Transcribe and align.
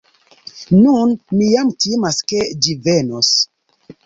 Nun 0.85 1.13
mi 1.35 1.49
jam 1.51 1.69
timas 1.85 2.19
ke 2.33 2.41
ĝi 2.65 2.75
venos. 2.89 3.31